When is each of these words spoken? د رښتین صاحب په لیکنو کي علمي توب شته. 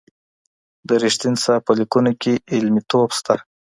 د 0.87 0.89
رښتین 1.03 1.35
صاحب 1.43 1.61
په 1.67 1.73
لیکنو 1.79 2.11
کي 2.21 2.33
علمي 2.53 2.81
توب 2.91 3.09
شته. 3.17 3.35